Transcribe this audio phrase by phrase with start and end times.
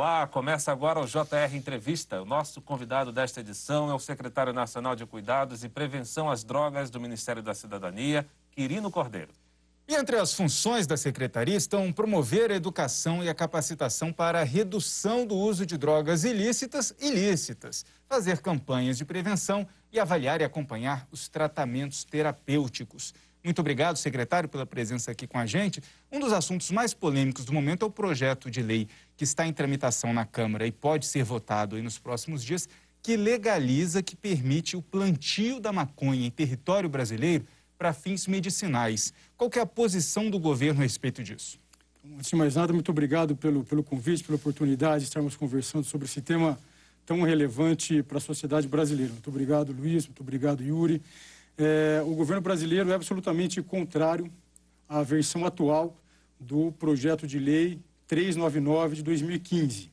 [0.00, 2.22] Olá, começa agora o JR Entrevista.
[2.22, 6.88] O nosso convidado desta edição é o secretário nacional de Cuidados e Prevenção às Drogas
[6.88, 9.28] do Ministério da Cidadania, Quirino Cordeiro.
[9.86, 14.42] E entre as funções da secretaria estão promover a educação e a capacitação para a
[14.42, 20.44] redução do uso de drogas ilícitas e ilícitas, fazer campanhas de prevenção e avaliar e
[20.44, 23.12] acompanhar os tratamentos terapêuticos.
[23.42, 25.82] Muito obrigado, secretário, pela presença aqui com a gente.
[26.12, 28.86] Um dos assuntos mais polêmicos do momento é o projeto de lei
[29.20, 32.66] que está em tramitação na Câmara e pode ser votado nos próximos dias,
[33.02, 37.44] que legaliza, que permite o plantio da maconha em território brasileiro
[37.76, 39.12] para fins medicinais.
[39.36, 41.58] Qual é a posição do governo a respeito disso?
[42.16, 46.06] Antes de mais nada, muito obrigado pelo, pelo convite, pela oportunidade de estarmos conversando sobre
[46.06, 46.58] esse tema
[47.04, 49.12] tão relevante para a sociedade brasileira.
[49.12, 51.02] Muito obrigado, Luiz, muito obrigado, Yuri.
[51.58, 54.32] É, o governo brasileiro é absolutamente contrário
[54.88, 55.94] à versão atual
[56.40, 57.78] do projeto de lei
[58.10, 59.88] 399 de 2015.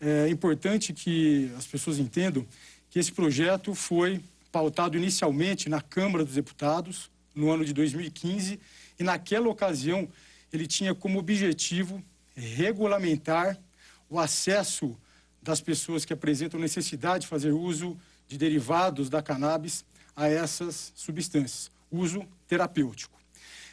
[0.00, 2.46] É importante que as pessoas entendam
[2.88, 4.18] que esse projeto foi
[4.50, 8.58] pautado inicialmente na Câmara dos Deputados no ano de 2015
[8.98, 10.08] e naquela ocasião
[10.50, 12.02] ele tinha como objetivo
[12.34, 13.58] regulamentar
[14.08, 14.96] o acesso
[15.42, 17.94] das pessoas que apresentam necessidade de fazer uso
[18.26, 19.84] de derivados da cannabis
[20.16, 23.20] a essas substâncias, uso terapêutico.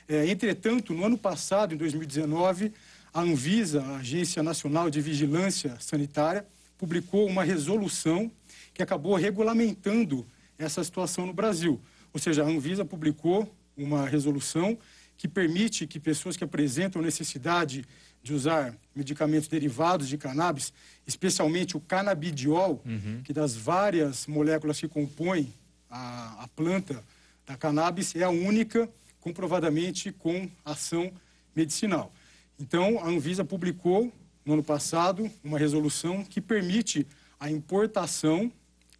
[0.09, 2.73] É, entretanto, no ano passado, em 2019,
[3.17, 6.45] a Anvisa, a Agência Nacional de Vigilância Sanitária,
[6.77, 8.31] publicou uma resolução
[8.75, 10.23] que acabou regulamentando
[10.55, 11.81] essa situação no Brasil.
[12.13, 14.77] Ou seja, a Anvisa publicou uma resolução
[15.17, 17.83] que permite que pessoas que apresentam necessidade
[18.21, 20.71] de usar medicamentos derivados de cannabis,
[21.07, 23.21] especialmente o canabidiol, uhum.
[23.23, 25.51] que das várias moléculas que compõem
[25.89, 27.03] a, a planta
[27.47, 28.87] da cannabis é a única
[29.19, 31.11] comprovadamente com ação
[31.55, 32.13] medicinal.
[32.59, 34.11] Então, a Anvisa publicou
[34.43, 37.05] no ano passado uma resolução que permite
[37.39, 38.51] a importação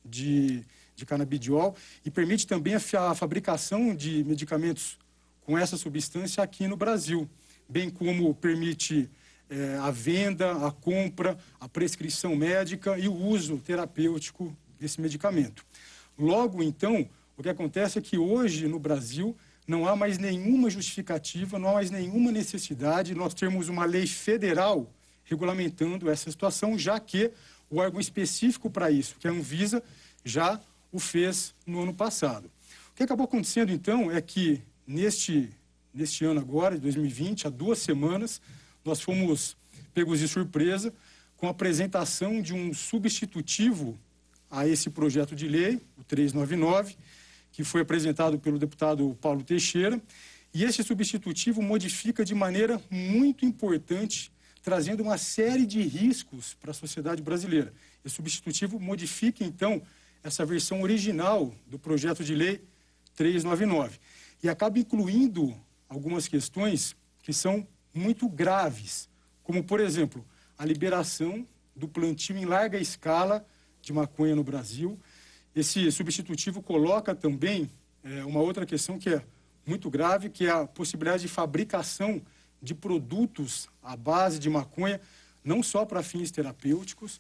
[0.06, 0.64] de,
[0.96, 1.76] de canabidiol
[2.06, 2.80] e permite também a,
[3.10, 5.00] a fabricação de medicamentos
[5.42, 7.28] com essa substância aqui no Brasil,
[7.68, 9.10] bem como permite
[9.50, 15.66] é, a venda, a compra, a prescrição médica e o uso terapêutico desse medicamento.
[16.20, 19.36] Logo, então, o que acontece é que hoje no Brasil
[19.68, 24.90] não há mais nenhuma justificativa, não há mais nenhuma necessidade nós termos uma lei federal
[25.26, 27.32] regulamentando essa situação, já que
[27.70, 29.84] o órgão específico para isso, que é a Anvisa,
[30.24, 32.50] já o fez no ano passado.
[32.92, 35.50] O que acabou acontecendo, então, é que neste,
[35.94, 38.42] neste ano agora, de 2020, há duas semanas,
[38.86, 39.58] nós fomos
[39.94, 40.94] pegos de surpresa
[41.36, 44.00] com a apresentação de um substitutivo
[44.50, 46.96] a esse projeto de lei, o 399,
[47.58, 50.00] que foi apresentado pelo deputado Paulo Teixeira.
[50.54, 54.32] E esse substitutivo modifica de maneira muito importante,
[54.62, 57.74] trazendo uma série de riscos para a sociedade brasileira.
[58.06, 59.82] Esse substitutivo modifica, então,
[60.24, 62.62] essa versão original do projeto de lei
[63.16, 63.98] 399
[64.44, 65.60] e acaba incluindo
[65.90, 69.10] algumas questões que são muito graves,
[69.42, 70.24] como, por exemplo,
[70.60, 71.44] a liberação
[71.76, 73.44] do plantio em larga escala
[73.82, 75.00] de maconha no Brasil.
[75.58, 77.68] Esse substitutivo coloca também
[78.04, 79.24] é, uma outra questão que é
[79.66, 82.22] muito grave, que é a possibilidade de fabricação
[82.62, 85.02] de produtos à base de maconha,
[85.44, 87.20] não só para fins terapêuticos.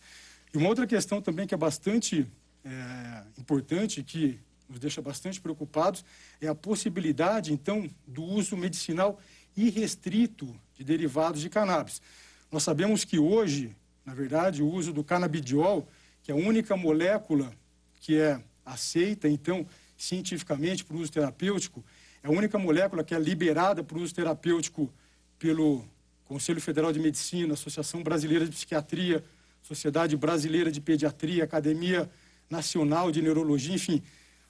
[0.53, 2.27] E uma outra questão também que é bastante
[2.63, 4.39] é, importante, que
[4.69, 6.05] nos deixa bastante preocupados,
[6.39, 9.19] é a possibilidade, então, do uso medicinal
[9.55, 12.03] irrestrito de derivados de cannabis.
[12.51, 15.87] Nós sabemos que hoje, na verdade, o uso do canabidiol
[16.21, 17.51] que a única molécula
[17.99, 19.65] que é aceita, então,
[19.97, 21.83] cientificamente para o uso terapêutico,
[22.23, 24.91] é a única molécula que é liberada para o uso terapêutico
[25.39, 25.85] pelo
[26.25, 29.23] Conselho Federal de Medicina, Associação Brasileira de Psiquiatria,
[29.61, 32.09] Sociedade Brasileira de Pediatria, Academia
[32.49, 34.01] Nacional de Neurologia, enfim,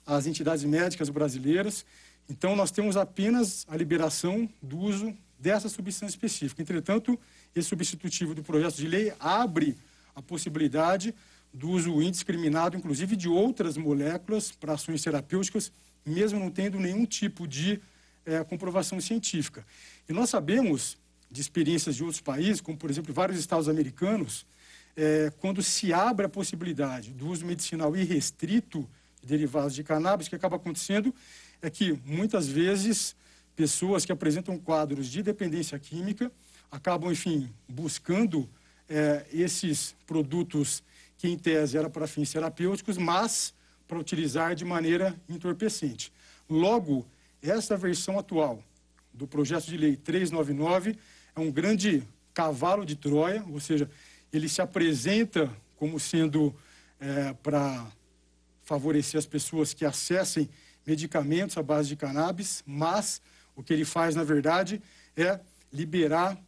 [0.06, 1.84] as entidades médicas brasileiras.
[2.28, 6.60] Então, nós temos apenas a liberação do uso dessa substância específica.
[6.60, 7.18] Entretanto,
[7.54, 9.76] esse substitutivo do projeto de lei abre
[10.14, 11.14] a possibilidade
[11.52, 15.72] do uso indiscriminado, inclusive de outras moléculas para ações terapêuticas,
[16.04, 17.80] mesmo não tendo nenhum tipo de
[18.24, 19.66] é, comprovação científica.
[20.08, 20.98] E nós sabemos
[21.30, 24.46] de experiências de outros países, como por exemplo vários estados americanos,
[24.96, 28.88] é, quando se abre a possibilidade do uso medicinal irrestrito
[29.20, 31.14] de derivados de cannabis, o que acaba acontecendo
[31.60, 33.14] é que muitas vezes
[33.54, 36.30] pessoas que apresentam quadros de dependência química
[36.70, 38.48] acabam, enfim, buscando
[38.88, 40.82] é, esses produtos
[41.18, 43.52] que em tese era para fins terapêuticos, mas
[43.86, 46.12] para utilizar de maneira entorpecente.
[46.48, 47.06] Logo,
[47.42, 48.62] essa versão atual
[49.12, 50.96] do projeto de lei 399
[51.34, 53.90] é um grande cavalo de Troia, ou seja,
[54.32, 56.54] ele se apresenta como sendo
[57.00, 57.86] é, para
[58.62, 60.48] favorecer as pessoas que acessem
[60.86, 63.20] medicamentos à base de cannabis, mas
[63.56, 64.80] o que ele faz, na verdade,
[65.16, 65.40] é
[65.72, 66.38] liberar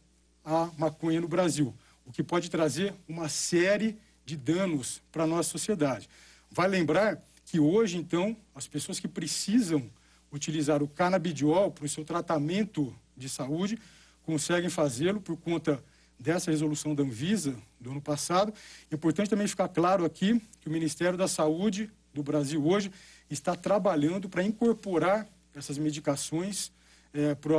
[0.45, 1.73] a maconha no Brasil,
[2.05, 3.97] o que pode trazer uma série de
[4.35, 6.09] danos para a nossa sociedade.
[6.49, 9.89] Vai lembrar que hoje, então, as pessoas que precisam
[10.31, 13.77] utilizar o canabidiol para o seu tratamento de saúde
[14.23, 15.83] conseguem fazê-lo por conta
[16.17, 18.53] dessa resolução da Anvisa do ano passado.
[18.89, 22.91] É importante também ficar claro aqui que o Ministério da Saúde do Brasil hoje
[23.29, 26.71] está trabalhando para incorporar essas medicações
[27.13, 27.57] é, para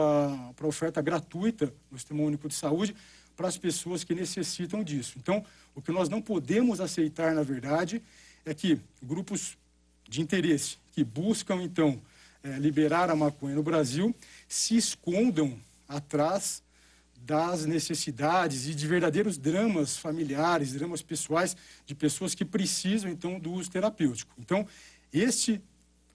[0.61, 2.95] a oferta gratuita no Sistema Único de Saúde
[3.37, 5.15] para as pessoas que necessitam disso.
[5.17, 5.45] Então,
[5.75, 8.03] o que nós não podemos aceitar, na verdade,
[8.45, 9.57] é que grupos
[10.09, 12.01] de interesse que buscam, então,
[12.43, 14.15] é, liberar a maconha no Brasil
[14.49, 15.59] se escondam
[15.89, 16.63] atrás
[17.25, 21.57] das necessidades e de verdadeiros dramas familiares, dramas pessoais
[21.87, 24.35] de pessoas que precisam então do uso terapêutico.
[24.39, 24.67] Então,
[25.13, 25.61] este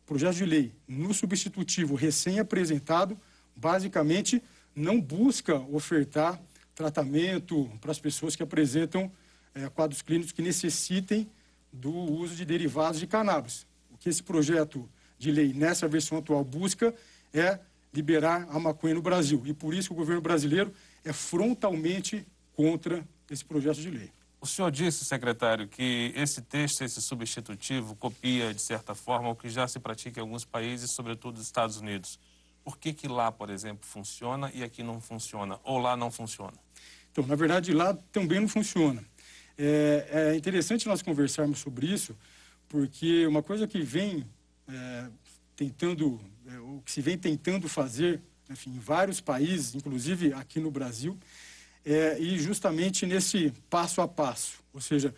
[0.05, 3.17] projeto de lei no substitutivo recém-apresentado,
[3.55, 4.41] basicamente
[4.75, 6.41] não busca ofertar
[6.77, 9.11] tratamento para as pessoas que apresentam
[9.55, 11.27] é, quadros clínicos que necessitem
[11.73, 13.65] do uso de derivados de cannabis.
[13.89, 14.87] O que esse projeto
[15.17, 16.93] de lei nessa versão atual busca
[17.33, 17.59] é
[17.91, 19.41] liberar a maconha no Brasil.
[19.47, 20.71] E por isso o governo brasileiro
[21.03, 22.23] é frontalmente
[22.55, 24.11] contra esse projeto de lei.
[24.39, 29.49] O senhor disse, secretário, que esse texto, esse substitutivo, copia, de certa forma, o que
[29.49, 32.19] já se pratica em alguns países, sobretudo nos Estados Unidos.
[32.67, 35.57] Por que, que lá, por exemplo, funciona e aqui não funciona?
[35.63, 36.51] Ou lá não funciona?
[37.09, 39.01] Então, na verdade, lá também não funciona.
[39.57, 42.13] É, é interessante nós conversarmos sobre isso,
[42.67, 44.27] porque uma coisa que vem
[44.67, 45.07] é,
[45.55, 50.69] tentando, é, o que se vem tentando fazer, enfim, em vários países, inclusive aqui no
[50.69, 51.17] Brasil,
[51.85, 54.61] é, e justamente nesse passo a passo.
[54.73, 55.15] Ou seja,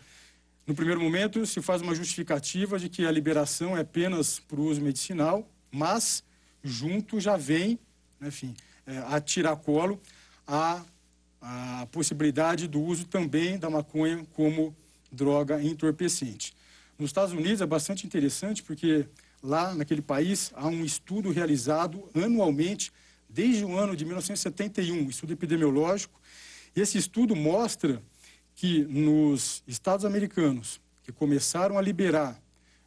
[0.68, 4.66] no primeiro momento se faz uma justificativa de que a liberação é apenas para o
[4.66, 6.22] uso medicinal, mas
[6.62, 7.78] junto já vem,
[8.20, 8.54] enfim,
[8.86, 10.00] é, a tiracolo
[10.46, 10.84] a,
[11.40, 14.74] a possibilidade do uso também da maconha como
[15.10, 16.54] droga entorpecente.
[16.98, 19.06] Nos Estados Unidos é bastante interessante porque
[19.42, 22.92] lá naquele país há um estudo realizado anualmente
[23.28, 26.20] desde o ano de 1971, estudo epidemiológico.
[26.74, 28.02] E esse estudo mostra
[28.54, 32.40] que nos estados americanos que começaram a liberar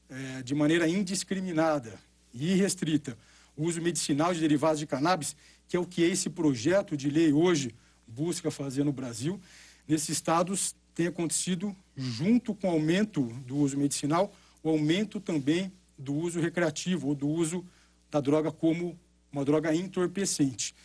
[0.09, 1.99] é, de maneira indiscriminada
[2.33, 3.17] e irrestrita
[3.55, 5.35] o uso medicinal de derivados de cannabis,
[5.67, 7.73] que é o que esse projeto de lei hoje
[8.07, 9.39] busca fazer no Brasil,
[9.87, 16.13] nesses estados tem acontecido, junto com o aumento do uso medicinal, o aumento também do
[16.13, 17.65] uso recreativo ou do uso
[18.11, 18.97] da droga como
[19.31, 20.75] uma droga entorpecente.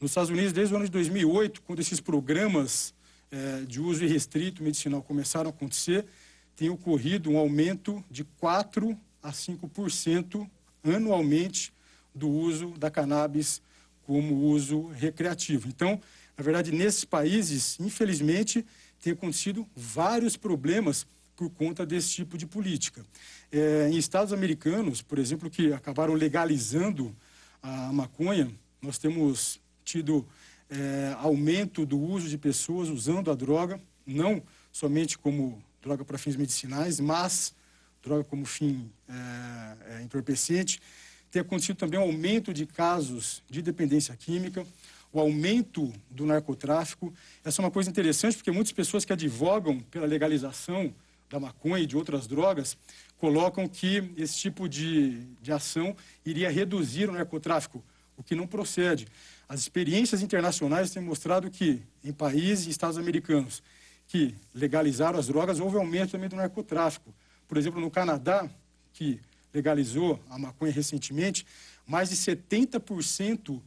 [0.00, 2.94] Nos Estados Unidos, desde o ano de 2008, quando esses programas
[3.32, 6.06] eh, de uso irrestrito medicinal começaram a acontecer,
[6.54, 10.48] tem ocorrido um aumento de 4 a 5%
[10.84, 11.72] anualmente
[12.18, 13.62] do uso da cannabis
[14.06, 15.68] como uso recreativo.
[15.68, 16.00] Então,
[16.36, 18.64] na verdade, nesses países, infelizmente,
[19.00, 21.06] tem acontecido vários problemas
[21.36, 23.04] por conta desse tipo de política.
[23.52, 27.14] É, em estados americanos, por exemplo, que acabaram legalizando
[27.62, 28.50] a maconha,
[28.82, 30.26] nós temos tido
[30.68, 36.36] é, aumento do uso de pessoas usando a droga, não somente como droga para fins
[36.36, 37.54] medicinais, mas
[38.02, 40.80] droga como fim é, é, entorpecente.
[41.30, 44.66] Tem acontecido também um aumento de casos de dependência química,
[45.12, 47.12] o aumento do narcotráfico.
[47.44, 50.92] Essa é uma coisa interessante, porque muitas pessoas que advogam pela legalização
[51.28, 52.76] da maconha e de outras drogas
[53.18, 55.94] colocam que esse tipo de, de ação
[56.24, 57.82] iria reduzir o narcotráfico,
[58.16, 59.06] o que não procede.
[59.48, 63.62] As experiências internacionais têm mostrado que em países e estados americanos
[64.06, 67.14] que legalizaram as drogas, houve aumento também do narcotráfico.
[67.46, 68.48] Por exemplo, no Canadá,
[68.94, 69.20] que
[69.52, 71.46] legalizou a maconha recentemente,
[71.86, 73.60] mais de 70%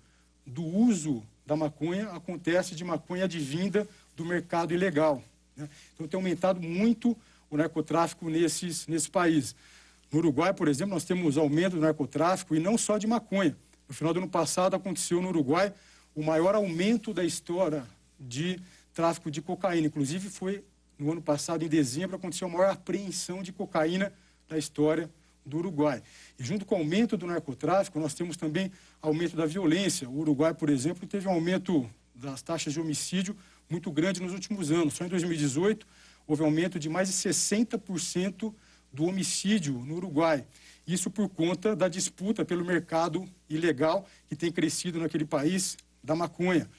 [0.45, 5.23] do uso da maconha acontece de maconha advinda do mercado ilegal.
[5.55, 5.67] Né?
[5.93, 7.17] Então tem aumentado muito
[7.50, 9.55] o narcotráfico nesses, nesses países.
[10.11, 13.55] No Uruguai, por exemplo, nós temos aumento do narcotráfico e não só de maconha.
[13.88, 15.73] No final do ano passado aconteceu no Uruguai
[16.15, 17.85] o maior aumento da história
[18.19, 18.59] de
[18.93, 19.88] tráfico de cocaína.
[19.88, 20.63] Inclusive foi
[20.97, 24.13] no ano passado, em dezembro, aconteceu a maior apreensão de cocaína
[24.47, 25.09] da história
[25.45, 26.01] do Uruguai.
[26.38, 28.71] E junto com o aumento do narcotráfico, nós temos também
[29.01, 30.10] aumento da violência.
[30.10, 33.36] O Uruguai, por exemplo, teve um aumento das taxas de homicídio
[33.69, 34.93] muito grande nos últimos anos.
[34.93, 35.86] Só em 2018
[36.27, 38.53] houve aumento de mais de 60%
[38.91, 40.45] do homicídio no Uruguai.
[40.86, 46.69] Isso por conta da disputa pelo mercado ilegal que tem crescido naquele país da maconha.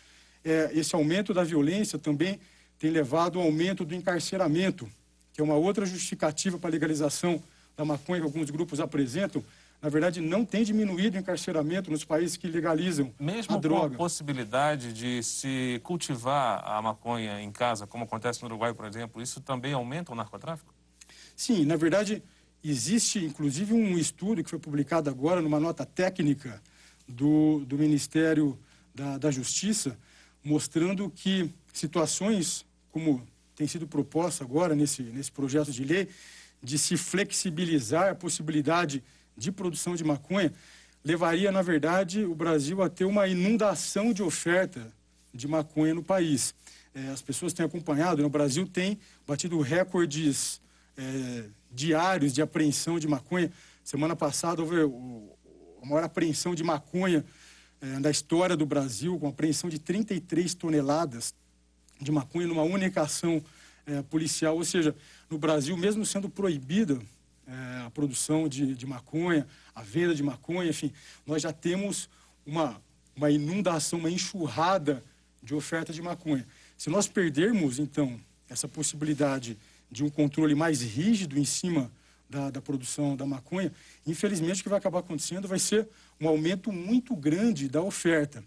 [0.45, 2.39] É, esse aumento da violência também
[2.79, 4.91] tem levado ao aumento do encarceramento,
[5.33, 7.43] que é uma outra justificativa para a legalização
[7.77, 9.43] da maconha que alguns grupos apresentam,
[9.81, 13.89] na verdade, não tem diminuído o encarceramento nos países que legalizam Mesmo a droga.
[13.89, 18.87] com a possibilidade de se cultivar a maconha em casa, como acontece no Uruguai, por
[18.87, 20.73] exemplo, isso também aumenta o narcotráfico?
[21.35, 22.23] Sim, na verdade,
[22.63, 26.63] existe inclusive um estudo que foi publicado agora numa nota técnica
[27.09, 28.57] do, do Ministério
[28.95, 29.99] da, da Justiça,
[30.45, 33.27] mostrando que situações como
[33.57, 36.09] tem sido proposta agora nesse, nesse projeto de lei,
[36.63, 39.03] de se flexibilizar a possibilidade
[39.37, 40.53] de produção de maconha,
[41.05, 44.93] levaria, na verdade, o Brasil a ter uma inundação de oferta
[45.35, 46.55] de maconha no país.
[46.95, 48.27] É, as pessoas têm acompanhado, né?
[48.27, 50.61] o Brasil tem batido recordes
[50.97, 53.51] é, diários de apreensão de maconha.
[53.83, 55.29] Semana passada houve o,
[55.83, 57.25] a maior apreensão de maconha
[57.81, 61.35] é, da história do Brasil, com apreensão de 33 toneladas
[62.01, 63.43] de maconha numa única ação
[63.87, 64.57] é, policial.
[64.57, 64.95] Ou seja,
[65.31, 67.01] no Brasil, mesmo sendo proibida
[67.47, 70.93] é, a produção de, de maconha, a venda de maconha, enfim,
[71.27, 72.09] nós já temos
[72.47, 72.81] uma,
[73.17, 75.03] uma inundação, uma enxurrada
[75.43, 76.47] de oferta de maconha.
[76.77, 79.59] Se nós perdermos, então, essa possibilidade
[79.91, 81.91] de um controle mais rígido em cima
[82.29, 83.73] da, da, produção da maconha,
[84.07, 85.87] infelizmente o que vai acabar acontecendo vai ser
[86.21, 88.43] um aumento muito grande da oferta.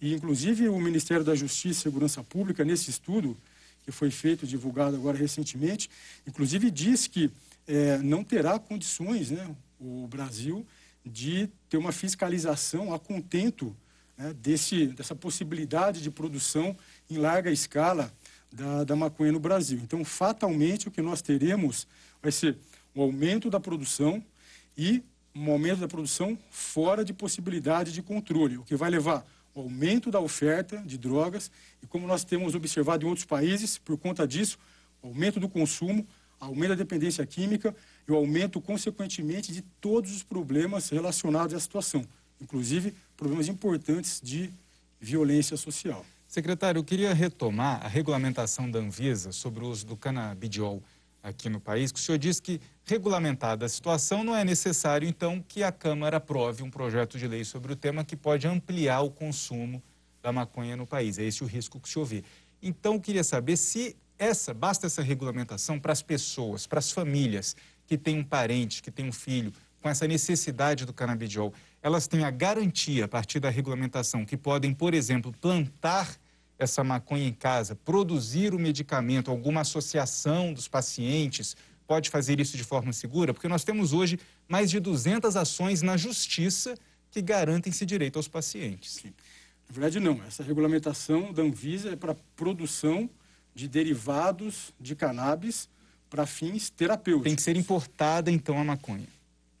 [0.00, 3.36] E, inclusive, o Ministério da Justiça e Segurança Pública, nesse estudo
[3.84, 5.90] que foi feito, divulgado agora recentemente,
[6.26, 7.30] inclusive diz que
[7.66, 10.66] é, não terá condições, né, o Brasil,
[11.04, 13.76] de ter uma fiscalização a contento
[14.16, 16.76] né, desse, dessa possibilidade de produção
[17.10, 18.12] em larga escala
[18.52, 19.80] da, da maconha no Brasil.
[19.82, 21.86] Então, fatalmente, o que nós teremos
[22.22, 22.56] vai ser
[22.94, 24.22] um aumento da produção
[24.76, 25.02] e
[25.34, 30.10] um aumento da produção fora de possibilidade de controle, o que vai levar ao aumento
[30.10, 31.50] da oferta de drogas
[31.82, 34.58] e, como nós temos observado em outros países, por conta disso,
[35.02, 36.06] aumento do consumo,
[36.40, 37.74] aumento da dependência química
[38.06, 42.04] e o aumento, consequentemente, de todos os problemas relacionados à situação,
[42.40, 44.50] inclusive problemas importantes de
[45.00, 46.04] violência social.
[46.26, 50.82] Secretário, eu queria retomar a regulamentação da Anvisa sobre o uso do canabidiol
[51.22, 55.42] aqui no país, que o senhor disse que, regulamentada a situação, não é necessário, então,
[55.46, 59.10] que a Câmara aprove um projeto de lei sobre o tema que pode ampliar o
[59.10, 59.82] consumo
[60.20, 61.18] da maconha no país.
[61.18, 62.24] É esse o risco que o senhor vê.
[62.60, 67.56] Então, eu queria saber se essa, basta essa regulamentação para as pessoas, para as famílias
[67.86, 71.52] que têm um parente, que têm um filho com essa necessidade do canabidiol,
[71.82, 76.16] elas têm a garantia, a partir da regulamentação, que podem, por exemplo, plantar
[76.62, 82.64] essa maconha em casa, produzir o medicamento, alguma associação dos pacientes pode fazer isso de
[82.64, 83.34] forma segura?
[83.34, 86.74] Porque nós temos hoje mais de 200 ações na justiça
[87.10, 88.94] que garantem esse direito aos pacientes.
[88.94, 89.12] Sim.
[89.68, 90.22] Na verdade, não.
[90.24, 93.08] Essa regulamentação da Anvisa é para produção
[93.54, 95.68] de derivados de cannabis
[96.08, 97.24] para fins terapêuticos.
[97.24, 99.06] Tem que ser importada, então, a maconha?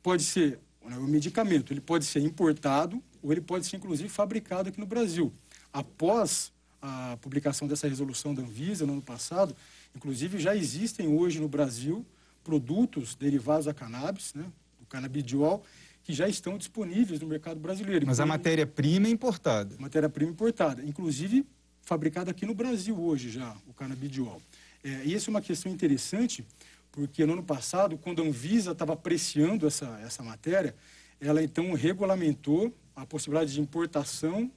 [0.02, 4.68] Pode ser né, o medicamento, ele pode ser importado ou ele pode ser, inclusive, fabricado
[4.68, 5.32] aqui no Brasil.
[5.72, 6.52] Após
[6.82, 9.54] a publicação dessa resolução da Anvisa no ano passado,
[9.94, 12.04] inclusive já existem hoje no Brasil
[12.42, 14.44] produtos derivados da cannabis, né,
[14.80, 15.64] do canabidiol,
[16.02, 18.04] que já estão disponíveis no mercado brasileiro.
[18.04, 19.76] Mas a matéria-prima é importada?
[19.78, 20.82] Matéria-prima importada.
[20.82, 21.46] Inclusive,
[21.82, 24.42] fabricado aqui no Brasil hoje já, o canabidiol.
[24.82, 26.44] É, e essa é uma questão interessante,
[26.90, 30.74] porque no ano passado, quando a Anvisa estava apreciando essa, essa matéria,
[31.20, 34.50] ela então regulamentou a possibilidade de importação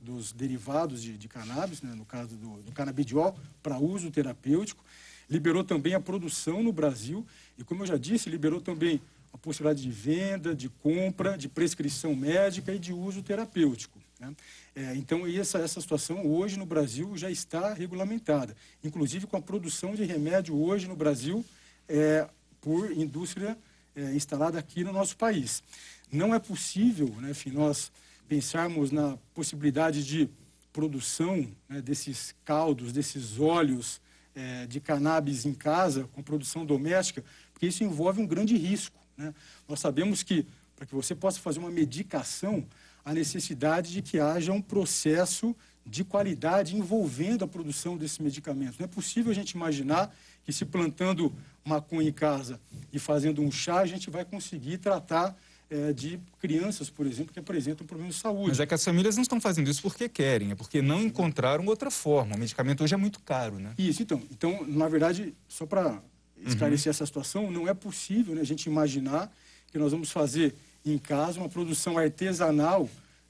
[0.00, 4.82] dos derivados de, de cannabis, né, no caso do, do canabidiol, para uso terapêutico,
[5.28, 7.26] liberou também a produção no Brasil
[7.56, 9.00] e, como eu já disse, liberou também
[9.32, 13.98] a possibilidade de venda, de compra, de prescrição médica e de uso terapêutico.
[14.18, 14.34] Né?
[14.74, 19.94] É, então, essa, essa situação hoje no Brasil já está regulamentada, inclusive com a produção
[19.94, 21.44] de remédio hoje no Brasil
[21.88, 22.28] é,
[22.60, 23.56] por indústria
[23.94, 25.62] é, instalada aqui no nosso país.
[26.10, 27.92] Não é possível, né, enfim, nós
[28.30, 30.30] pensarmos na possibilidade de
[30.72, 34.00] produção né, desses caldos, desses óleos
[34.36, 38.96] é, de cannabis em casa, com produção doméstica, porque isso envolve um grande risco.
[39.16, 39.34] Né?
[39.68, 40.46] Nós sabemos que,
[40.76, 42.64] para que você possa fazer uma medicação,
[43.04, 45.52] a necessidade de que haja um processo
[45.84, 48.78] de qualidade envolvendo a produção desses medicamentos.
[48.78, 51.34] Não é possível a gente imaginar que se plantando
[51.64, 52.60] maconha em casa
[52.92, 55.36] e fazendo um chá, a gente vai conseguir tratar
[55.70, 58.48] é, de crianças, por exemplo, que apresentam problemas de saúde.
[58.48, 61.64] Mas é que as famílias não estão fazendo isso porque querem, é porque não encontraram
[61.66, 62.34] outra forma.
[62.34, 63.74] O medicamento hoje é muito caro, né?
[63.78, 64.20] Isso, então.
[64.30, 66.02] Então, na verdade, só para
[66.44, 66.90] esclarecer uhum.
[66.90, 69.32] essa situação, não é possível né, a gente imaginar
[69.70, 72.88] que nós vamos fazer em casa uma produção artesanal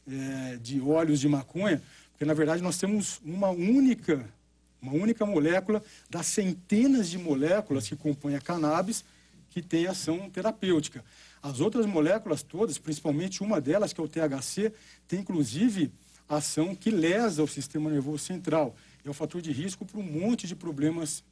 [0.09, 1.83] é, de óleos de maconha,
[2.13, 4.25] porque na verdade nós temos uma única
[4.81, 9.05] uma única molécula das centenas de moléculas que compõem a cannabis
[9.51, 11.05] que tem ação terapêutica.
[11.43, 14.73] As outras moléculas todas, principalmente uma delas, que é o THC,
[15.09, 15.91] tem inclusive
[16.29, 18.77] ação que lesa o sistema nervoso central.
[19.05, 21.25] É um fator de risco para um monte de problemas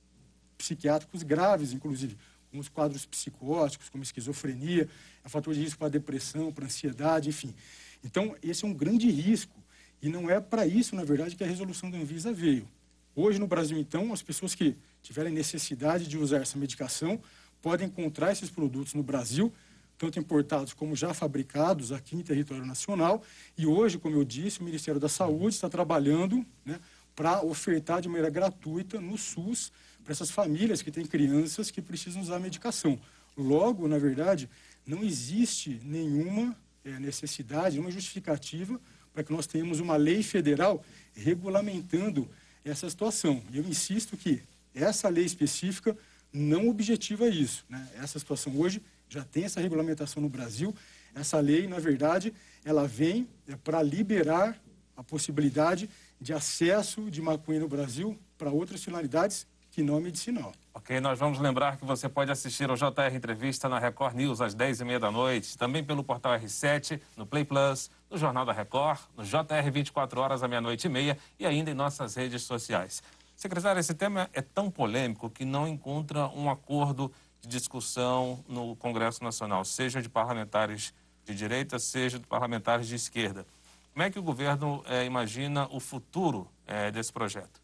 [0.56, 2.16] psiquiátricos graves, inclusive,
[2.52, 4.88] os quadros psicóticos, como esquizofrenia,
[5.22, 7.54] é um fator de risco para depressão, para ansiedade, enfim.
[8.02, 9.54] Então, esse é um grande risco.
[10.00, 12.66] E não é para isso, na verdade, que a resolução da Anvisa veio.
[13.14, 17.20] Hoje, no Brasil, então, as pessoas que tiverem necessidade de usar essa medicação
[17.60, 19.52] podem encontrar esses produtos no Brasil,
[19.98, 23.22] tanto importados como já fabricados aqui em território nacional.
[23.56, 26.78] E hoje, como eu disse, o Ministério da Saúde está trabalhando né,
[27.16, 29.72] para ofertar de maneira gratuita no SUS
[30.04, 32.98] para essas famílias que têm crianças que precisam usar medicação.
[33.36, 34.48] Logo, na verdade,
[34.86, 38.80] não existe nenhuma é, necessidade, nenhuma justificativa
[39.12, 40.82] para que nós tenhamos uma lei federal
[41.14, 42.28] regulamentando
[42.64, 43.42] essa situação.
[43.52, 45.96] E eu insisto que essa lei específica
[46.32, 47.64] não objetiva isso.
[47.68, 47.86] Né?
[47.96, 50.74] Essa situação hoje já tem essa regulamentação no Brasil.
[51.14, 52.32] Essa lei, na verdade,
[52.64, 54.58] ela vem é, para liberar
[54.96, 55.88] a possibilidade
[56.20, 60.52] de acesso de maconha no Brasil para outras finalidades que não medicinal.
[60.74, 64.54] Ok, nós vamos lembrar que você pode assistir ao JR Entrevista na Record News às
[64.54, 69.24] 10h30 da noite, também pelo portal R7, no Play Plus, no Jornal da Record, no
[69.24, 73.02] JR 24 horas à meia-noite e meia e ainda em nossas redes sociais.
[73.36, 79.22] Secretário, esse tema é tão polêmico que não encontra um acordo de discussão no Congresso
[79.22, 80.92] Nacional, seja de parlamentares
[81.24, 83.46] de direita, seja de parlamentares de esquerda.
[83.92, 87.60] Como é que o governo é, imagina o futuro é, desse projeto?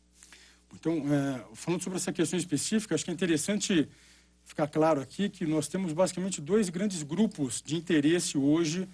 [0.72, 3.88] Então, é, falando sobre essa questão específica, acho que é interessante
[4.44, 8.88] ficar claro aqui que nós temos basicamente dois grandes grupos de interesse hoje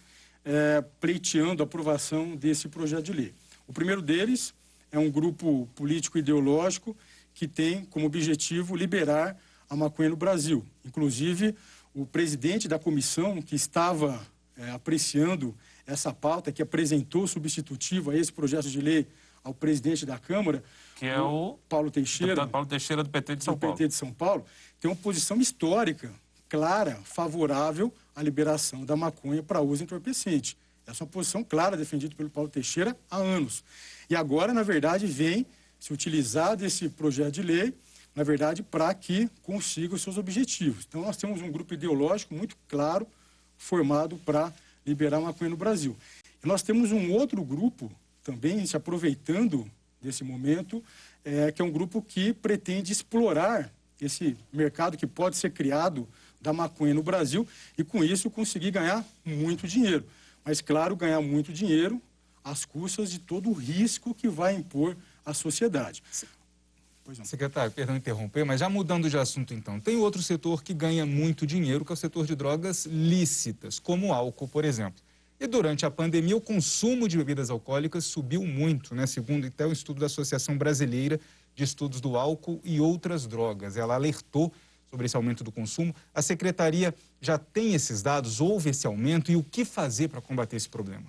[1.00, 3.34] pleiteando a aprovação desse projeto de lei.
[3.66, 4.54] O primeiro deles
[4.90, 6.96] é um grupo político ideológico
[7.34, 9.36] que tem como objetivo liberar
[9.70, 10.66] a maconha no Brasil.
[10.84, 11.54] Inclusive,
[11.94, 14.20] o presidente da comissão que estava
[14.58, 15.54] é, apreciando
[15.86, 19.06] essa pauta, que apresentou substitutivo a esse projeto de lei
[19.42, 20.62] ao presidente da Câmara,
[20.96, 23.76] que é o Paulo Teixeira, Paulo Teixeira do PT de São Paulo.
[23.76, 24.44] PT de São Paulo,
[24.78, 26.12] tem uma posição histórica,
[26.48, 30.58] clara, favorável à liberação da maconha para uso entorpecente.
[30.86, 33.64] Essa é uma posição clara defendida pelo Paulo Teixeira há anos.
[34.10, 35.46] E agora, na verdade, vem
[35.78, 37.72] se utilizar desse projeto de lei,
[38.14, 40.84] na verdade, para que consiga os seus objetivos.
[40.88, 43.06] Então, nós temos um grupo ideológico muito claro,
[43.56, 44.52] formado para
[44.84, 45.96] liberar a maconha no Brasil.
[46.42, 47.90] E nós temos um outro grupo,
[48.22, 49.70] também se aproveitando
[50.00, 50.82] desse momento,
[51.24, 53.70] é, que é um grupo que pretende explorar
[54.00, 56.08] esse mercado que pode ser criado
[56.40, 57.46] da maconha no Brasil
[57.76, 60.06] e, com isso, conseguir ganhar muito dinheiro.
[60.44, 62.00] Mas, claro, ganhar muito dinheiro
[62.42, 66.02] às custas de todo o risco que vai impor à sociedade.
[67.24, 71.46] Secretário, perdão interromper, mas já mudando de assunto então, tem outro setor que ganha muito
[71.46, 75.02] dinheiro, que é o setor de drogas lícitas, como o álcool, por exemplo.
[75.38, 79.06] E durante a pandemia, o consumo de bebidas alcoólicas subiu muito, né?
[79.06, 81.18] segundo até o estudo da Associação Brasileira
[81.54, 83.76] de Estudos do Álcool e Outras Drogas.
[83.76, 84.52] Ela alertou
[84.90, 85.94] sobre esse aumento do consumo.
[86.14, 90.56] A secretaria já tem esses dados, houve esse aumento e o que fazer para combater
[90.56, 91.06] esse problema?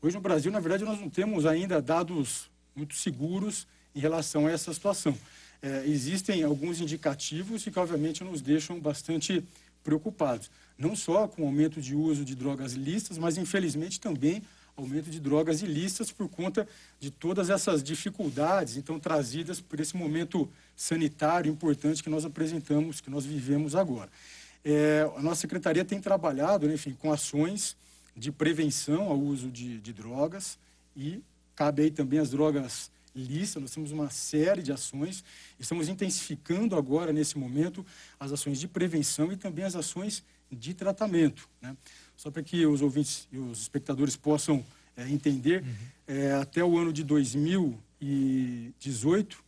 [0.00, 4.50] Hoje no Brasil, na verdade, nós não temos ainda dados muito seguros em relação a
[4.50, 5.16] essa situação.
[5.62, 9.44] É, existem alguns indicativos que, obviamente, nos deixam bastante
[9.84, 10.50] preocupados.
[10.76, 14.42] Não só com o aumento de uso de drogas ilícitas, mas, infelizmente, também
[14.76, 16.66] aumento de drogas ilícitas por conta
[16.98, 23.10] de todas essas dificuldades, então, trazidas por esse momento sanitário importante que nós apresentamos, que
[23.10, 24.10] nós vivemos agora.
[24.64, 27.76] É, a nossa secretaria tem trabalhado, né, enfim, com ações
[28.16, 30.58] de prevenção ao uso de, de drogas
[30.96, 31.22] e
[31.54, 35.22] cabe aí também as drogas lícitas, nós temos uma série de ações,
[35.58, 37.86] estamos intensificando agora, nesse momento,
[38.18, 41.48] as ações de prevenção e também as ações de tratamento.
[41.60, 41.76] Né?
[42.16, 44.64] Só para que os ouvintes e os espectadores possam
[44.96, 45.74] é, entender, uhum.
[46.06, 49.42] é, até o ano de 2018,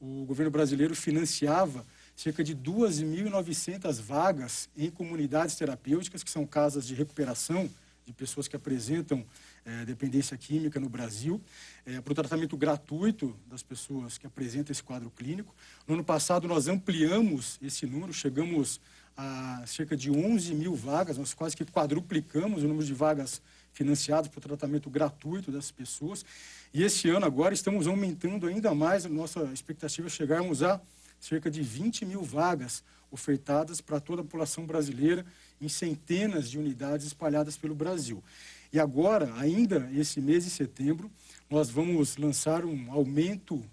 [0.00, 6.94] o governo brasileiro financiava cerca de 2.900 vagas em comunidades terapêuticas, que são casas de
[6.94, 7.68] recuperação
[8.06, 9.24] de pessoas que apresentam
[9.64, 11.40] é, dependência química no Brasil,
[11.84, 15.54] é, para o tratamento gratuito das pessoas que apresentam esse quadro clínico.
[15.86, 18.80] No ano passado, nós ampliamos esse número, chegamos
[19.16, 23.42] a cerca de 11 mil vagas, nós quase que quadruplicamos o número de vagas
[23.72, 26.24] financiadas para o tratamento gratuito dessas pessoas.
[26.72, 30.80] E esse ano, agora, estamos aumentando ainda mais, a nossa expectativa é chegarmos a
[31.20, 35.26] cerca de 20 mil vagas ofertadas para toda a população brasileira
[35.60, 38.22] em centenas de unidades espalhadas pelo Brasil.
[38.72, 41.10] E agora, ainda esse mês de setembro,
[41.48, 43.64] nós vamos lançar um aumento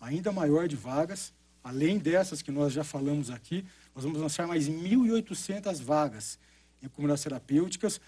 [0.00, 1.32] ainda maior de vagas,
[1.64, 6.38] além dessas que nós já falamos aqui, nós vamos lançar mais 1.800 vagas
[6.82, 8.00] em comunidades terapêuticas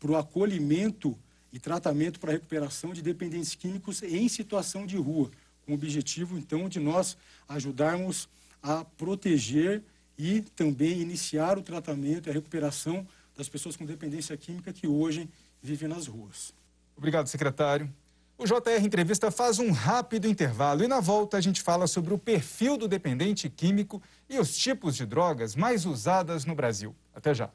[0.00, 1.16] para o acolhimento
[1.52, 5.30] e tratamento para a recuperação de dependentes químicos em situação de rua,
[5.64, 7.16] com o objetivo, então, de nós
[7.48, 8.28] ajudarmos
[8.62, 9.82] a proteger
[10.18, 15.28] e também iniciar o tratamento e a recuperação das pessoas com dependência química que hoje
[15.62, 16.52] vivem nas ruas.
[16.96, 17.90] Obrigado, secretário.
[18.36, 22.18] O JR Entrevista faz um rápido intervalo e na volta a gente fala sobre o
[22.18, 26.96] perfil do dependente químico e os tipos de drogas mais usadas no Brasil.
[27.14, 27.50] Até já.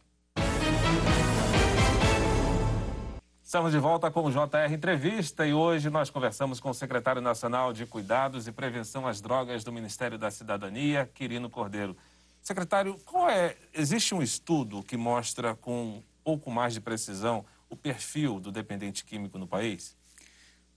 [3.44, 7.74] Estamos de volta com o JR Entrevista e hoje nós conversamos com o secretário nacional
[7.74, 11.96] de Cuidados e Prevenção às Drogas do Ministério da Cidadania, Quirino Cordeiro.
[12.42, 13.56] Secretário, qual é?
[13.74, 19.04] Existe um estudo que mostra com um pouco mais de precisão o perfil do dependente
[19.04, 19.96] químico no país?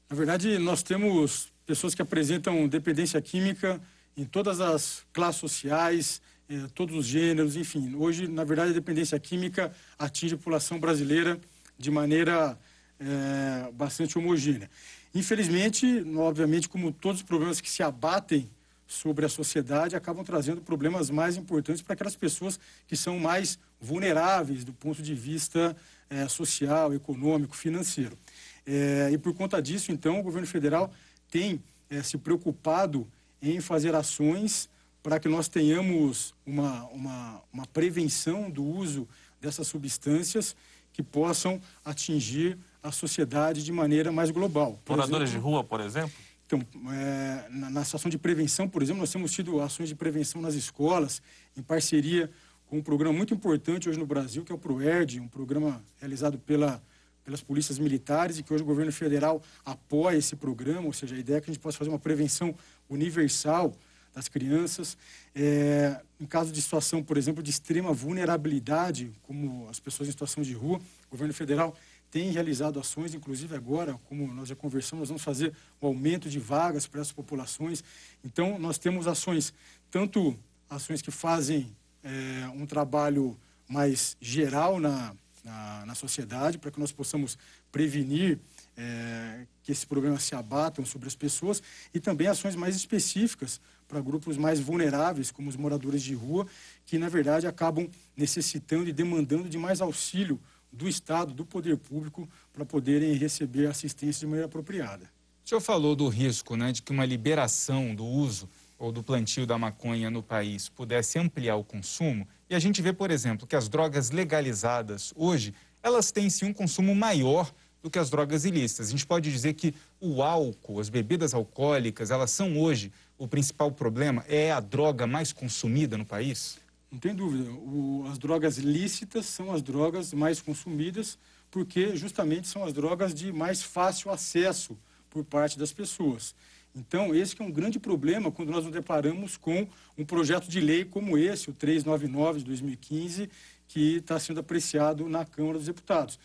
[0.09, 3.81] Na verdade, nós temos pessoas que apresentam dependência química
[4.17, 7.95] em todas as classes sociais, eh, todos os gêneros, enfim.
[7.95, 11.41] Hoje, na verdade, a dependência química atinge a população brasileira
[11.79, 12.59] de maneira
[12.99, 14.69] eh, bastante homogênea.
[15.15, 18.51] Infelizmente, obviamente, como todos os problemas que se abatem
[18.87, 24.65] sobre a sociedade acabam trazendo problemas mais importantes para aquelas pessoas que são mais vulneráveis
[24.65, 25.77] do ponto de vista
[26.11, 28.19] eh, social, econômico, financeiro.
[28.67, 30.93] É, e por conta disso, então, o governo federal
[31.31, 33.07] tem é, se preocupado
[33.41, 34.69] em fazer ações
[35.03, 39.09] para que nós tenhamos uma, uma, uma prevenção do uso
[39.41, 40.55] dessas substâncias
[40.93, 44.79] que possam atingir a sociedade de maneira mais global.
[44.85, 46.13] Por Moradores exemplo, de rua, por exemplo?
[46.47, 46.61] Então,
[46.93, 50.55] é, na, na situação de prevenção, por exemplo, nós temos tido ações de prevenção nas
[50.55, 51.23] escolas,
[51.57, 52.31] em parceria
[52.71, 56.39] com um programa muito importante hoje no Brasil, que é o PROERD, um programa realizado
[56.39, 56.81] pela
[57.23, 61.19] pelas polícias militares e que hoje o governo federal apoia esse programa, ou seja, a
[61.19, 62.55] ideia é que a gente possa fazer uma prevenção
[62.89, 63.75] universal
[64.15, 64.97] das crianças.
[65.35, 70.43] É, em caso de situação, por exemplo, de extrema vulnerabilidade, como as pessoas em situação
[70.43, 71.77] de rua, o governo federal
[72.11, 76.29] tem realizado ações, inclusive agora, como nós já conversamos, nós vamos fazer o um aumento
[76.29, 77.85] de vagas para essas populações.
[78.25, 79.53] Então, nós temos ações,
[79.91, 80.37] tanto
[80.69, 81.71] ações que fazem
[82.03, 83.37] é, um trabalho
[83.69, 87.39] mais geral na, na, na sociedade, para que nós possamos
[87.71, 88.39] prevenir
[88.77, 91.63] é, que esses problemas se abatam sobre as pessoas
[91.95, 96.47] e também ações mais específicas para grupos mais vulneráveis, como os moradores de rua,
[96.87, 100.41] que na verdade acabam necessitando e demandando de mais auxílio
[100.73, 105.11] do Estado, do poder público, para poderem receber assistência de maneira apropriada.
[105.45, 108.49] O senhor falou do risco né, de que uma liberação do uso
[108.81, 112.27] ou do plantio da maconha no país pudesse ampliar o consumo.
[112.49, 116.53] E a gente vê, por exemplo, que as drogas legalizadas hoje, elas têm sim um
[116.53, 118.89] consumo maior do que as drogas ilícitas.
[118.89, 123.71] A gente pode dizer que o álcool, as bebidas alcoólicas, elas são hoje o principal
[123.71, 124.25] problema?
[124.27, 126.59] É a droga mais consumida no país?
[126.91, 127.51] Não tem dúvida.
[127.51, 131.19] O, as drogas lícitas são as drogas mais consumidas
[131.51, 134.79] porque justamente são as drogas de mais fácil acesso
[135.11, 136.35] por parte das pessoas.
[136.75, 139.67] Então, esse é um grande problema quando nós nos deparamos com
[139.99, 143.29] um projeto de lei como esse, o 399 de 2015,
[143.67, 146.19] que está sendo apreciado na Câmara dos Deputados.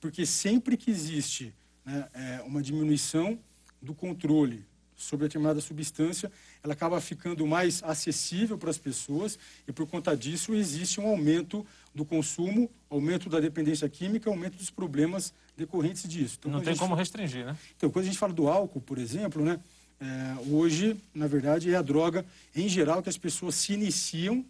[0.00, 3.38] Porque sempre que existe né, é, uma diminuição
[3.80, 4.64] do controle
[5.02, 6.30] sobre determinada substância,
[6.62, 11.66] ela acaba ficando mais acessível para as pessoas e, por conta disso, existe um aumento
[11.94, 16.36] do consumo, aumento da dependência química, aumento dos problemas decorrentes disso.
[16.38, 17.56] Então, Não tem como restringir, né?
[17.76, 19.58] Então, quando a gente fala do álcool, por exemplo, né,
[20.02, 24.44] é, hoje, na verdade, é a droga, em geral, que as pessoas se iniciam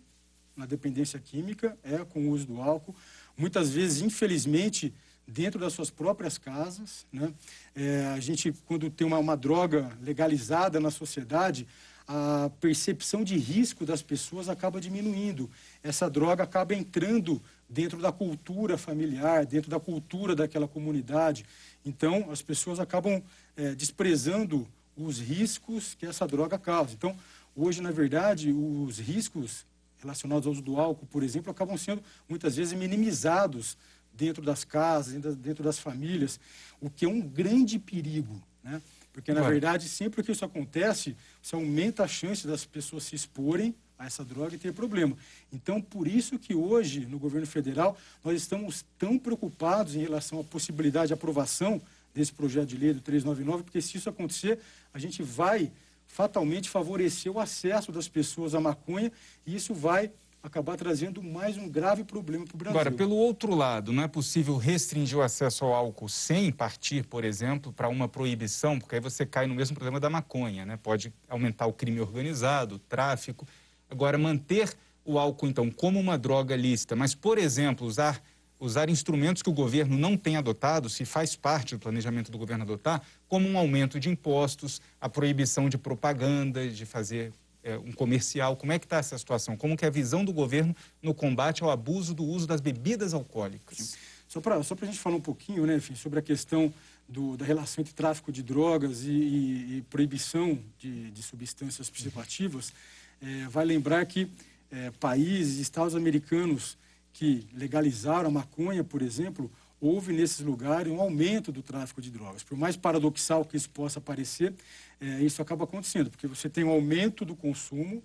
[0.57, 2.97] na dependência química, é com o uso do álcool.
[3.37, 4.95] Muitas vezes, infelizmente,
[5.29, 7.07] dentro das suas próprias casas.
[7.13, 7.31] Né?
[7.75, 11.67] É, a gente, quando tem uma, uma droga legalizada na sociedade,
[12.09, 15.51] a percepção de risco das pessoas acaba diminuindo.
[15.83, 21.45] Essa droga acaba entrando dentro da cultura familiar, dentro da cultura daquela comunidade.
[21.85, 23.23] Então, as pessoas acabam
[23.55, 26.95] é, desprezando os riscos que essa droga causa.
[26.95, 27.17] Então,
[27.57, 29.65] hoje, na verdade, os riscos
[29.99, 33.77] relacionados ao uso do álcool, por exemplo, acabam sendo muitas vezes minimizados
[34.13, 36.39] dentro das casas, dentro das famílias,
[36.81, 38.83] o que é um grande perigo, né?
[39.13, 43.75] Porque, na verdade, sempre que isso acontece, você aumenta a chance das pessoas se exporem
[43.99, 45.17] a essa droga e ter problema.
[45.53, 50.45] Então, por isso que hoje, no governo federal, nós estamos tão preocupados em relação à
[50.45, 51.81] possibilidade de aprovação
[52.15, 54.59] desse projeto de lei do 399, porque se isso acontecer,
[54.93, 55.73] a gente vai
[56.07, 59.11] fatalmente favorecer o acesso das pessoas à maconha
[59.47, 62.81] e isso vai acabar trazendo mais um grave problema para o Brasil.
[62.81, 67.25] Agora, pelo outro lado, não é possível restringir o acesso ao álcool sem partir, por
[67.25, 70.77] exemplo, para uma proibição, porque aí você cai no mesmo problema da maconha, né?
[70.77, 73.47] Pode aumentar o crime organizado, o tráfico.
[73.89, 78.21] Agora, manter o álcool, então, como uma droga lícita, mas, por exemplo, usar,
[78.63, 82.63] usar instrumentos que o governo não tem adotado, se faz parte do planejamento do governo
[82.63, 87.33] adotar, como um aumento de impostos, a proibição de propaganda, de fazer
[87.65, 88.57] é, um comercial.
[88.57, 89.57] Como é que está essa situação?
[89.57, 93.13] Como que é a visão do governo no combate ao abuso do uso das bebidas
[93.13, 93.97] alcoólicas?
[94.29, 96.73] Só para só a gente falar um pouquinho, né, enfim, sobre a questão
[97.09, 102.73] do, da relação entre tráfico de drogas e, e, e proibição de, de, substâncias psicoativas,
[103.21, 104.31] é, vai lembrar que
[104.71, 106.79] é, países, estados americanos
[107.13, 112.43] que legalizaram a maconha, por exemplo, houve nesses lugares um aumento do tráfico de drogas.
[112.43, 114.55] Por mais paradoxal que isso possa parecer,
[115.01, 118.03] é, isso acaba acontecendo, porque você tem um aumento do consumo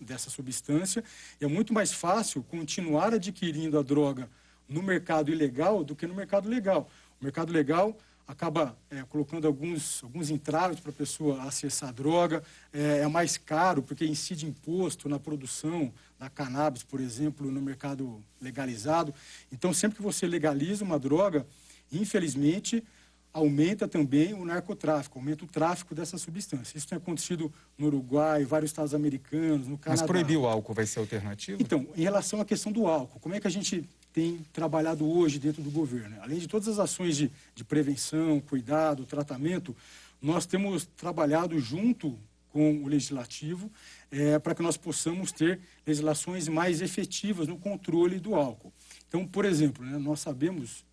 [0.00, 1.04] dessa substância
[1.40, 4.30] e é muito mais fácil continuar adquirindo a droga
[4.68, 6.88] no mercado ilegal do que no mercado legal.
[7.20, 12.42] O mercado legal acaba é, colocando alguns, alguns entraves para a pessoa acessar a droga,
[12.72, 18.22] é, é, mais caro porque incide imposto na produção da cannabis, por exemplo, no mercado
[18.40, 19.12] legalizado.
[19.50, 21.46] Então, sempre que você legaliza uma droga,
[21.90, 22.84] infelizmente,
[23.32, 26.76] aumenta também o narcotráfico, aumenta o tráfico dessa substância.
[26.76, 30.02] Isso tem acontecido no Uruguai, vários estados americanos, no Canadá.
[30.02, 31.62] Mas proibir o álcool vai ser alternativo?
[31.62, 35.38] Então, em relação à questão do álcool, como é que a gente tem trabalhado hoje
[35.38, 36.16] dentro do governo?
[36.20, 39.76] Além de todas as ações de, de prevenção, cuidado, tratamento,
[40.20, 42.18] nós temos trabalhado junto
[42.52, 43.70] com o legislativo
[44.10, 48.72] é, para que nós possamos ter legislações mais efetivas no controle do álcool.
[49.08, 50.84] Então, por exemplo, né, nós sabemos,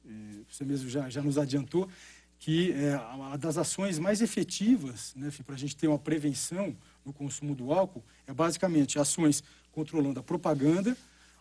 [0.50, 1.90] você mesmo já, já nos adiantou,
[2.40, 7.12] que é uma das ações mais efetivas né, para a gente ter uma prevenção no
[7.12, 10.96] consumo do álcool é basicamente ações controlando a propaganda,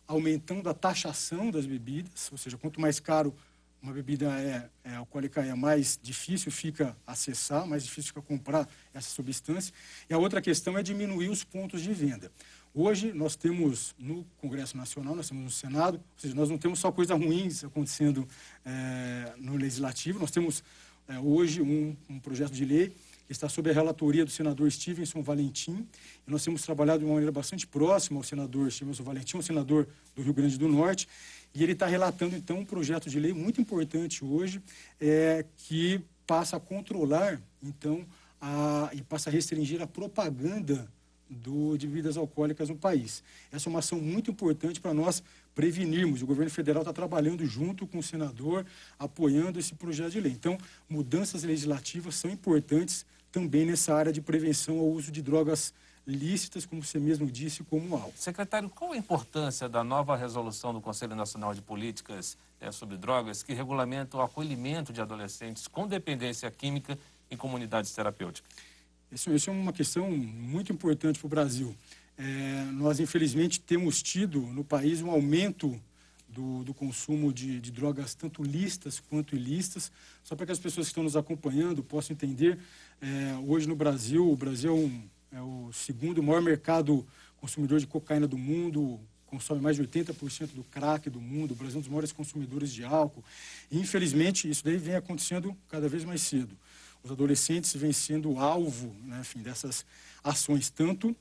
[0.06, 3.34] aumentando a taxação das bebidas, ou seja, quanto mais caro
[3.82, 9.08] uma bebida é, é alcoólica é, mais difícil fica acessar, mais difícil fica comprar essa
[9.10, 9.72] substância.
[10.08, 12.32] E a outra questão é diminuir os pontos de venda.
[12.74, 16.78] Hoje nós temos no Congresso Nacional, nós temos no Senado, ou seja, nós não temos
[16.78, 18.26] só coisas ruins acontecendo
[18.64, 20.62] é, no Legislativo, nós temos
[21.08, 22.92] é, hoje um, um, projeto de lei
[23.30, 25.86] está sob a relatoria do senador Stevenson Valentim.
[26.26, 29.88] E nós temos trabalhado de uma maneira bastante próxima ao senador Stevenson Valentim, um senador
[30.14, 31.08] do Rio Grande do Norte.
[31.54, 34.60] E ele está relatando, então, um projeto de lei muito importante hoje,
[35.00, 38.04] é, que passa a controlar, então,
[38.40, 40.88] a, e passa a restringir a propaganda
[41.28, 43.22] do, de bebidas alcoólicas no país.
[43.52, 45.22] Essa é uma ação muito importante para nós
[45.54, 46.22] prevenirmos.
[46.22, 48.64] O governo federal está trabalhando junto com o senador,
[48.98, 50.32] apoiando esse projeto de lei.
[50.32, 50.58] Então,
[50.88, 55.74] mudanças legislativas são importantes também nessa área de prevenção ao uso de drogas
[56.06, 58.12] lícitas, como você mesmo disse, como álcool.
[58.16, 63.42] Secretário, qual a importância da nova resolução do Conselho Nacional de Políticas é, sobre Drogas,
[63.42, 66.96] que regulamenta o acolhimento de adolescentes com dependência química
[67.30, 68.48] em comunidades terapêuticas?
[69.10, 71.76] Isso, isso é uma questão muito importante para o Brasil.
[72.18, 75.80] É, nós, infelizmente, temos tido no país um aumento
[76.28, 79.92] do, do consumo de, de, drogas, tanto listas quanto ilícitas.
[80.24, 82.58] Só para que as pessoas que estão nos acompanhando possam entender,
[83.00, 87.86] é, hoje no Brasil, o Brasil é, um, é, o segundo maior mercado consumidor de
[87.86, 91.80] cocaína do mundo, consome mais de 80% do crack do mundo, o Brasil é um
[91.80, 93.22] dos maiores consumidores de álcool.
[93.70, 96.56] E, infelizmente, isso daí vem acontecendo cada vez mais cedo
[97.06, 99.86] os adolescentes vêm sendo alvo né, enfim, dessas
[100.22, 101.16] ações, tanto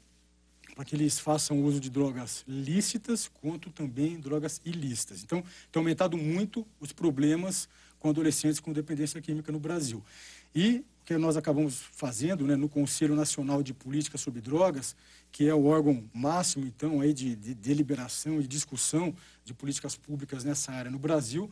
[0.74, 5.24] para que eles façam uso de drogas lícitas, quanto também drogas ilícitas.
[5.24, 7.70] Então, tem aumentado muito os problemas
[8.00, 10.04] com adolescentes com dependência química no Brasil.
[10.54, 14.96] E o que nós acabamos fazendo né, no Conselho Nacional de Política sobre Drogas,
[15.32, 20.44] que é o órgão máximo, então, aí de, de deliberação e discussão de políticas públicas
[20.44, 21.50] nessa área no Brasil,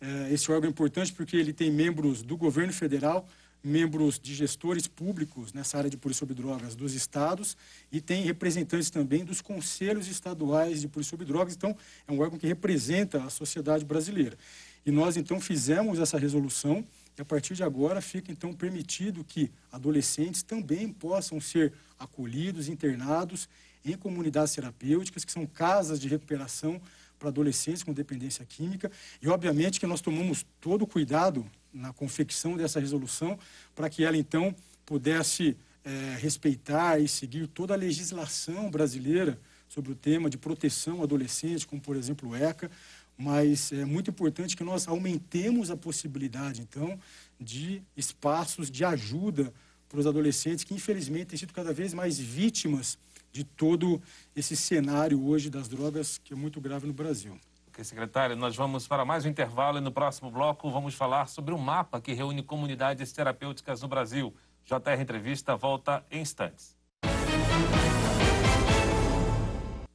[0.00, 3.26] é, esse órgão é importante porque ele tem membros do governo federal,
[3.64, 7.56] membros de gestores públicos nessa área de polícia sobre drogas dos estados
[7.90, 11.54] e tem representantes também dos conselhos estaduais de polícia sobre drogas.
[11.54, 11.74] Então,
[12.06, 14.36] é um órgão que representa a sociedade brasileira.
[14.84, 19.50] E nós, então, fizemos essa resolução e, a partir de agora, fica, então, permitido que
[19.72, 23.48] adolescentes também possam ser acolhidos, internados
[23.82, 26.80] em comunidades terapêuticas, que são casas de recuperação
[27.24, 28.92] para adolescentes com dependência química.
[29.22, 33.38] E, obviamente, que nós tomamos todo o cuidado na confecção dessa resolução,
[33.74, 39.94] para que ela, então, pudesse é, respeitar e seguir toda a legislação brasileira sobre o
[39.94, 42.70] tema de proteção adolescente, como, por exemplo, o ECA,
[43.16, 46.98] mas é muito importante que nós aumentemos a possibilidade, então,
[47.40, 49.52] de espaços de ajuda
[49.88, 52.98] para os adolescentes que, infelizmente, têm sido cada vez mais vítimas
[53.34, 54.00] de todo
[54.34, 57.36] esse cenário hoje das drogas que é muito grave no Brasil.
[57.66, 61.52] Ok, secretário, nós vamos para mais um intervalo e no próximo bloco vamos falar sobre
[61.52, 64.32] um mapa que reúne comunidades terapêuticas no Brasil.
[64.64, 66.76] JR Entrevista volta em instantes.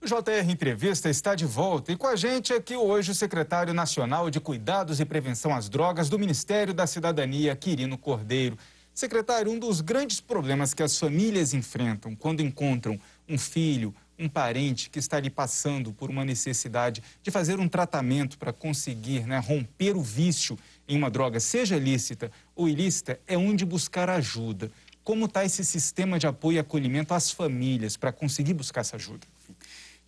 [0.02, 4.30] O JR Entrevista está de volta e com a gente aqui hoje o secretário nacional
[4.30, 8.58] de Cuidados e Prevenção às Drogas do Ministério da Cidadania, Quirino Cordeiro.
[9.00, 14.90] Secretário, um dos grandes problemas que as famílias enfrentam quando encontram um filho, um parente
[14.90, 19.96] que está ali passando por uma necessidade de fazer um tratamento para conseguir né, romper
[19.96, 24.70] o vício em uma droga, seja lícita ou ilícita, é onde buscar ajuda.
[25.02, 29.26] Como está esse sistema de apoio e acolhimento às famílias para conseguir buscar essa ajuda?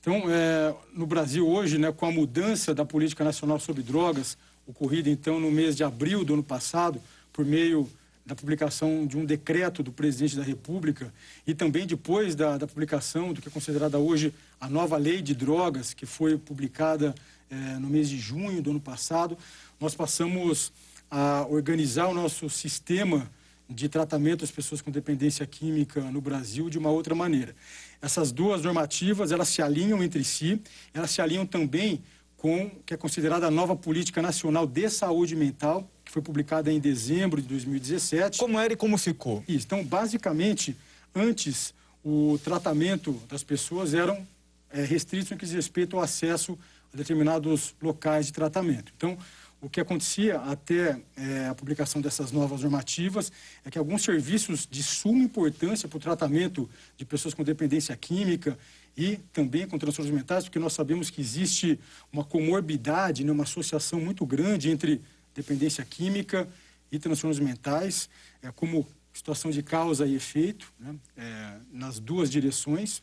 [0.02, 5.10] Então, é, no Brasil hoje, né, com a mudança da política nacional sobre drogas, ocorrida
[5.10, 7.02] então no mês de abril do ano passado,
[7.32, 7.90] por meio
[8.26, 11.14] da publicação de um decreto do presidente da República
[11.46, 15.34] e também depois da, da publicação do que é considerada hoje a nova lei de
[15.34, 17.16] drogas, que foi publicada
[17.50, 19.38] eh, no mês de junho do ano passado,
[19.80, 20.72] nós passamos
[21.10, 23.30] a organizar o nosso sistema
[23.68, 27.56] de tratamento das pessoas com dependência química no Brasil de uma outra maneira.
[28.02, 30.62] Essas duas normativas, elas se alinham entre si,
[30.94, 32.04] elas se alinham também
[32.38, 36.72] com o que é considerada a nova política nacional de saúde mental, que foi publicada
[36.72, 38.38] em dezembro de 2017.
[38.38, 39.42] Como era e como ficou?
[39.48, 39.66] Isso.
[39.66, 40.76] Então, basicamente,
[41.16, 44.28] antes o tratamento das pessoas eram
[44.70, 46.60] é, restritos no que diz respeito ao acesso
[46.94, 48.92] a determinados locais de tratamento.
[48.98, 49.18] Então,
[49.62, 53.32] o que acontecia até é, a publicação dessas novas normativas
[53.64, 58.58] é que alguns serviços de suma importância para o tratamento de pessoas com dependência química
[58.98, 61.80] e também com transtornos mentais, porque nós sabemos que existe
[62.12, 65.00] uma comorbidade, né, uma associação muito grande entre
[65.34, 66.48] dependência química
[66.92, 68.10] e transtornos mentais,
[68.42, 73.00] é, como situação de causa e efeito, né, é, nas duas direções.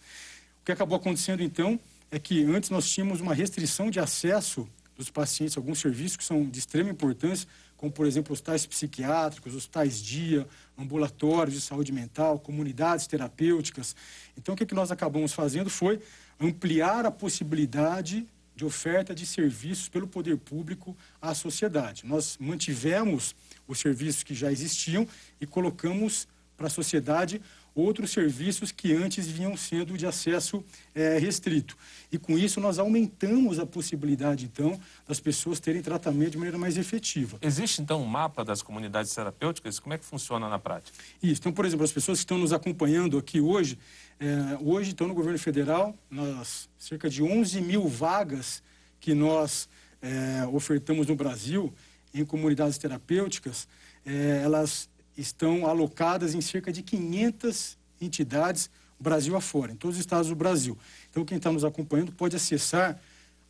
[0.60, 1.78] O que acabou acontecendo, então,
[2.10, 6.24] é que antes nós tínhamos uma restrição de acesso dos pacientes a alguns serviços que
[6.24, 12.38] são de extrema importância, como, por exemplo, hospitais psiquiátricos, hospitais dia, ambulatórios de saúde mental,
[12.40, 13.94] comunidades terapêuticas.
[14.36, 16.00] Então, o que, que nós acabamos fazendo foi
[16.40, 18.26] ampliar a possibilidade
[18.58, 22.04] de oferta de serviços pelo poder público à sociedade.
[22.04, 23.32] Nós mantivemos
[23.68, 25.06] os serviços que já existiam
[25.40, 27.40] e colocamos para a sociedade
[27.78, 30.64] outros serviços que antes vinham sendo de acesso
[30.94, 31.76] é, restrito.
[32.10, 36.76] E com isso nós aumentamos a possibilidade, então, das pessoas terem tratamento de maneira mais
[36.76, 37.38] efetiva.
[37.40, 39.78] Existe, então, um mapa das comunidades terapêuticas?
[39.78, 40.96] Como é que funciona na prática?
[41.22, 41.40] Isso.
[41.40, 43.78] Então, por exemplo, as pessoas que estão nos acompanhando aqui hoje,
[44.20, 48.62] é, hoje estão no governo federal, nós, cerca de 11 mil vagas
[49.00, 49.68] que nós
[50.02, 51.72] é, ofertamos no Brasil
[52.14, 53.68] em comunidades terapêuticas,
[54.04, 54.88] é, elas
[55.18, 60.76] estão alocadas em cerca de 500 entidades Brasil afora, em todos os estados do Brasil.
[61.11, 62.98] Então, quem está nos acompanhando pode acessar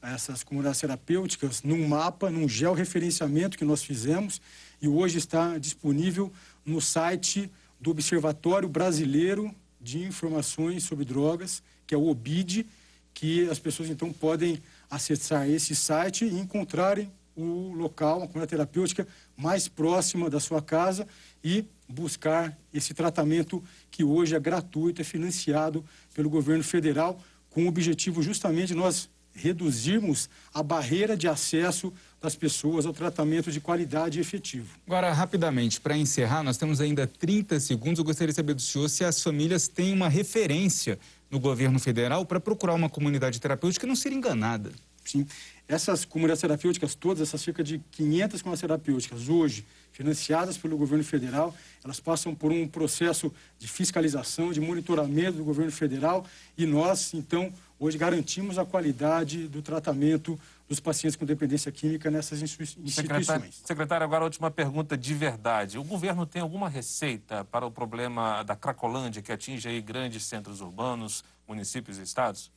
[0.00, 4.40] essas comunidades terapêuticas num mapa, num georreferenciamento que nós fizemos
[4.80, 6.32] e hoje está disponível
[6.64, 7.50] no site
[7.80, 12.66] do Observatório Brasileiro de Informações sobre Drogas, que é o OBID,
[13.14, 19.06] que as pessoas então podem acessar esse site e encontrarem o local, uma comunidade terapêutica
[19.36, 21.06] mais próxima da sua casa
[21.42, 27.20] e buscar esse tratamento que hoje é gratuito, é financiado pelo governo federal,
[27.50, 33.50] com o objetivo justamente de nós reduzirmos a barreira de acesso das pessoas ao tratamento
[33.52, 34.76] de qualidade e efetivo.
[34.86, 37.98] Agora, rapidamente, para encerrar, nós temos ainda 30 segundos.
[37.98, 40.98] Eu gostaria de saber do senhor se as famílias têm uma referência
[41.30, 44.72] no governo federal para procurar uma comunidade terapêutica e não ser enganada.
[45.04, 45.26] Sim.
[45.68, 51.54] Essas comunidades terapêuticas, todas essas cerca de 500 comunidades terapêuticas, hoje, financiadas pelo governo federal,
[51.84, 56.24] elas passam por um processo de fiscalização, de monitoramento do governo federal
[56.56, 62.40] e nós, então, hoje garantimos a qualidade do tratamento dos pacientes com dependência química nessas
[62.40, 62.94] instituições.
[62.94, 65.78] Secretário, secretário, agora a última pergunta de verdade.
[65.78, 70.60] O governo tem alguma receita para o problema da Cracolândia, que atinge aí grandes centros
[70.60, 72.50] urbanos, municípios e estados?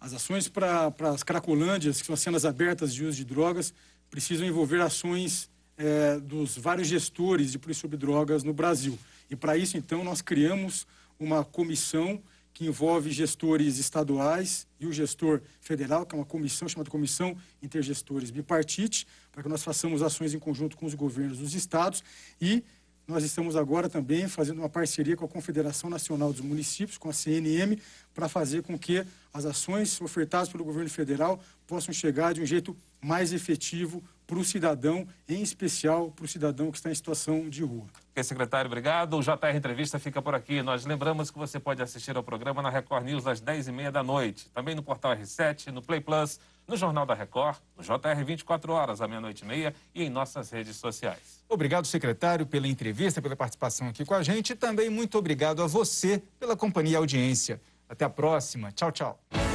[0.00, 3.74] As ações para as cracolândias, que são as cenas abertas de uso de drogas,
[4.10, 8.98] precisam envolver ações é, dos vários gestores de polícia sobre drogas no Brasil.
[9.30, 10.86] E para isso, então, nós criamos
[11.18, 12.22] uma comissão
[12.58, 18.32] que envolve gestores estaduais e o gestor federal, que é uma comissão chamada Comissão Intergestores
[18.32, 22.02] Bipartite, para que nós façamos ações em conjunto com os governos dos estados
[22.40, 22.64] e
[23.08, 27.12] nós estamos agora também fazendo uma parceria com a Confederação Nacional dos Municípios, com a
[27.12, 27.80] CNM,
[28.14, 29.02] para fazer com que
[29.32, 34.44] as ações ofertadas pelo governo federal possam chegar de um jeito mais efetivo para o
[34.44, 37.86] cidadão, em especial para o cidadão que está em situação de rua.
[38.10, 39.16] Ok, secretário, obrigado.
[39.16, 40.60] O JR Entrevista fica por aqui.
[40.60, 44.50] Nós lembramos que você pode assistir ao programa na Record News às 10h30 da noite.
[44.50, 46.38] Também no Portal R7, no Play Plus,
[46.68, 50.50] no Jornal da Record, no JR 24 horas, à meia-noite e meia e em nossas
[50.50, 51.42] redes sociais.
[51.48, 55.66] Obrigado, secretário, pela entrevista, pela participação aqui com a gente e também muito obrigado a
[55.66, 57.60] você pela companhia e audiência.
[57.88, 58.70] Até a próxima.
[58.70, 59.47] Tchau, tchau.